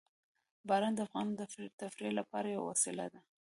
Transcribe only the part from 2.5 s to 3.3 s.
یوه وسیله ده.